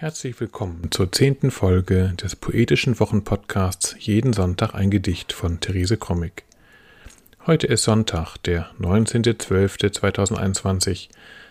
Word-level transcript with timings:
Herzlich 0.00 0.40
willkommen 0.40 0.90
zur 0.90 1.12
zehnten 1.12 1.50
Folge 1.50 2.14
des 2.18 2.34
poetischen 2.34 2.98
Wochenpodcasts 2.98 3.96
Jeden 3.98 4.32
Sonntag 4.32 4.72
ein 4.72 4.90
Gedicht 4.90 5.34
von 5.34 5.60
Therese 5.60 5.98
Krommig. 5.98 6.44
Heute 7.46 7.66
ist 7.66 7.82
Sonntag, 7.82 8.38
der 8.38 8.70
19.12.2021. 8.80 11.10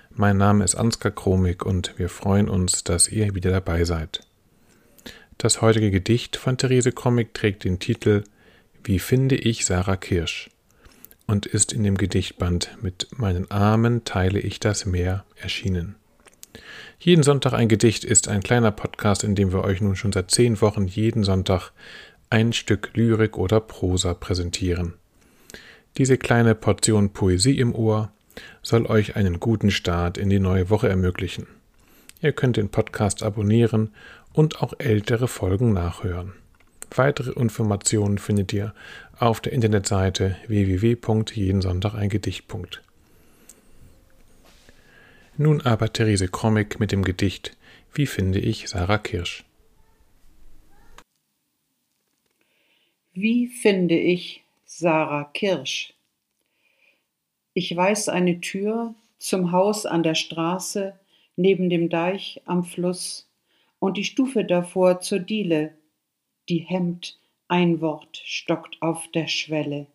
Mein 0.09 0.38
Name 0.38 0.63
ist 0.63 0.73
Ansgar 0.73 1.12
Kromig 1.12 1.63
und 1.63 1.99
wir 1.99 2.09
freuen 2.09 2.49
uns, 2.49 2.83
dass 2.83 3.07
ihr 3.07 3.35
wieder 3.35 3.51
dabei 3.51 3.83
seid. 3.83 4.22
Das 5.38 5.62
heutige 5.62 5.92
Gedicht 5.92 6.36
von 6.36 6.58
Therese 6.58 6.92
Krommig 6.92 7.36
trägt 7.36 7.66
den 7.66 7.78
Titel 7.78 8.24
Wie 8.84 8.97
finde 8.97 9.36
ich 9.36 9.63
Sarah 9.63 9.96
Kirsch 9.96 10.50
und 11.28 11.46
ist 11.46 11.72
in 11.72 11.84
dem 11.84 12.00
Gedichtband 12.00 12.79
Mit 12.81 13.10
meinen 13.16 13.52
Armen 13.52 14.06
teile 14.06 14.40
ich 14.40 14.60
das 14.60 14.88
Meer 14.88 15.24
erschienen. 15.36 15.97
Jeden 17.02 17.23
Sonntag 17.23 17.54
ein 17.54 17.70
Gedicht 17.70 18.04
ist 18.04 18.27
ein 18.27 18.44
kleiner 18.44 18.72
Podcast, 18.72 19.23
in 19.23 19.34
dem 19.34 19.53
wir 19.53 19.63
euch 19.63 19.80
nun 19.80 19.95
schon 19.95 20.12
seit 20.12 20.31
zehn 20.31 20.59
Wochen 20.59 20.85
jeden 20.85 21.23
Sonntag 21.23 21.71
ein 22.30 22.52
Stück 22.52 22.90
Lyrik 22.94 23.38
oder 23.38 23.62
Prosa 23.62 24.13
präsentieren. 24.13 24.95
Diese 25.98 26.17
kleine 26.17 26.55
Portion 26.55 27.13
Poesie 27.13 27.57
im 27.57 27.73
Ohr 27.73 28.12
soll 28.62 28.85
euch 28.85 29.16
einen 29.16 29.40
guten 29.40 29.71
Start 29.71 30.17
in 30.17 30.30
die 30.30 30.41
neue 30.41 30.70
Woche 30.70 30.90
ermöglichen. 30.90 31.48
Ihr 32.21 32.34
könnt 32.34 32.57
den 32.57 32.67
Podcast 32.67 33.23
abonnieren 33.23 33.93
und 34.34 34.62
auch 34.62 34.73
ältere 34.77 35.29
Folgen 35.29 35.71
nachhören. 35.71 36.34
Weitere 36.93 37.31
Informationen 37.31 38.18
findet 38.18 38.52
ihr 38.52 38.73
auf 39.18 39.40
der 39.40 39.54
Internetseite 39.54 40.35
www.jedensonntageingedicht.de. 40.48 42.88
Nun 45.41 45.61
aber 45.61 45.93
Therese 45.93 46.27
Krommig 46.27 46.81
mit 46.81 46.91
dem 46.91 47.02
Gedicht 47.02 47.55
Wie 47.93 48.07
finde 48.07 48.39
ich 48.39 48.67
Sarah 48.67 48.98
Kirsch? 48.98 49.45
Wie 53.13 53.48
finde 53.48 53.98
ich 53.98 54.43
Sarah 54.65 55.23
Kirsch? 55.34 55.93
Ich 57.54 57.73
weiß 57.73 58.10
eine 58.10 58.41
Tür 58.41 58.95
zum 59.17 59.54
Haus 59.54 59.85
an 59.85 60.04
der 60.04 60.15
Straße, 60.15 60.99
neben 61.37 61.70
dem 61.70 61.87
Deich 61.87 62.41
am 62.43 62.65
Fluss 62.65 63.26
und 63.79 63.95
die 63.95 64.04
Stufe 64.04 64.44
davor 64.44 65.00
zur 65.00 65.20
Diele, 65.20 65.73
die 66.50 66.60
hemmt, 66.67 67.17
ein 67.48 67.80
Wort 67.80 68.22
stockt 68.26 68.82
auf 68.82 69.08
der 69.14 69.28
Schwelle. 69.28 69.88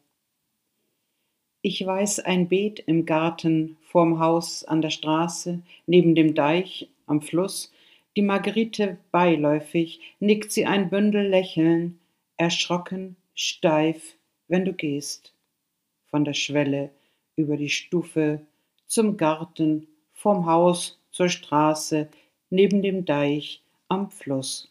Ich 1.67 1.87
weiß 1.87 2.20
ein 2.20 2.51
Beet 2.51 2.81
im 2.81 3.07
Garten 3.07 3.79
vorm 3.81 4.19
Haus 4.19 4.65
an 4.65 4.83
der 4.83 4.91
Straße, 4.91 5.62
neben 5.87 6.15
dem 6.15 6.34
Deich 6.34 6.91
am 7.06 7.23
Fluss, 7.23 7.73
die 8.17 8.21
Marguerite 8.21 8.98
beiläufig, 9.11 9.98
nickt 10.21 10.53
sie 10.53 10.67
ein 10.67 10.91
Bündel 10.91 11.27
Lächeln, 11.27 11.98
erschrocken, 12.37 13.17
steif, 13.34 14.19
wenn 14.47 14.67
du 14.67 14.75
gehst. 14.75 15.33
Von 16.11 16.27
der 16.27 16.34
Schwelle 16.34 16.91
über 17.34 17.56
die 17.56 17.71
Stufe 17.71 18.43
zum 18.87 19.17
Garten, 19.17 19.87
vom 20.12 20.45
Haus 20.45 21.01
zur 21.12 21.31
Straße, 21.31 22.11
neben 22.51 22.83
dem 22.83 23.06
Deich 23.06 23.62
am 23.89 24.11
Fluss. 24.11 24.71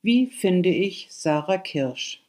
Wie 0.00 0.28
finde 0.28 0.70
ich 0.70 1.08
Sarah 1.10 1.58
Kirsch? 1.58 2.22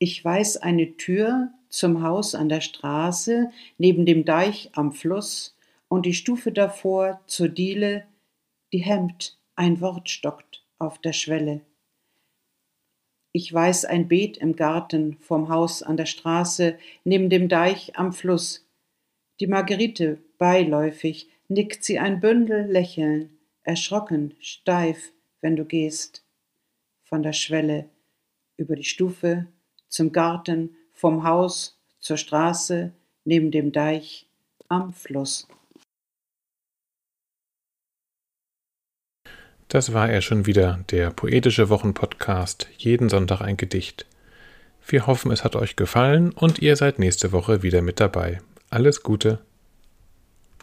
Ich 0.00 0.24
weiß 0.24 0.58
eine 0.58 0.96
Tür 0.96 1.50
zum 1.68 2.02
Haus 2.02 2.36
an 2.36 2.48
der 2.48 2.60
Straße, 2.60 3.50
neben 3.78 4.06
dem 4.06 4.24
Deich 4.24 4.70
am 4.74 4.92
Fluss 4.92 5.56
und 5.88 6.06
die 6.06 6.14
Stufe 6.14 6.52
davor 6.52 7.20
zur 7.26 7.48
Diele, 7.48 8.06
die 8.72 8.78
hemmt, 8.78 9.38
ein 9.56 9.80
Wort 9.80 10.08
stockt 10.08 10.64
auf 10.78 10.98
der 11.00 11.12
Schwelle. 11.12 11.62
Ich 13.32 13.52
weiß 13.52 13.86
ein 13.86 14.06
Beet 14.06 14.36
im 14.36 14.54
Garten 14.54 15.16
vom 15.20 15.48
Haus 15.48 15.82
an 15.82 15.96
der 15.96 16.06
Straße, 16.06 16.78
neben 17.04 17.28
dem 17.28 17.48
Deich 17.48 17.98
am 17.98 18.12
Fluss. 18.12 18.66
Die 19.40 19.48
Marguerite 19.48 20.18
beiläufig 20.38 21.28
nickt 21.48 21.84
sie 21.84 21.98
ein 21.98 22.20
Bündel 22.20 22.70
lächeln, 22.70 23.36
erschrocken, 23.62 24.34
steif, 24.40 25.12
wenn 25.40 25.56
du 25.56 25.64
gehst. 25.64 26.24
Von 27.02 27.22
der 27.22 27.32
Schwelle 27.32 27.88
über 28.56 28.76
die 28.76 28.84
Stufe 28.84 29.46
zum 29.88 30.12
Garten, 30.12 30.76
vom 30.92 31.24
Haus 31.24 31.78
zur 32.00 32.16
Straße, 32.16 32.92
neben 33.24 33.50
dem 33.50 33.72
Deich, 33.72 34.28
am 34.68 34.92
Fluss. 34.92 35.48
Das 39.68 39.92
war 39.92 40.08
er 40.08 40.22
schon 40.22 40.46
wieder, 40.46 40.84
der 40.90 41.10
poetische 41.10 41.68
Wochenpodcast, 41.68 42.68
jeden 42.78 43.08
Sonntag 43.10 43.42
ein 43.42 43.58
Gedicht. 43.58 44.06
Wir 44.86 45.06
hoffen, 45.06 45.30
es 45.30 45.44
hat 45.44 45.56
euch 45.56 45.76
gefallen 45.76 46.32
und 46.32 46.60
ihr 46.60 46.76
seid 46.76 46.98
nächste 46.98 47.32
Woche 47.32 47.62
wieder 47.62 47.82
mit 47.82 48.00
dabei. 48.00 48.40
Alles 48.70 49.02
Gute! 49.02 49.40